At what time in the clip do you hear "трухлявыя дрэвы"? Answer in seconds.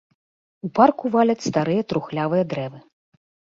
1.95-2.79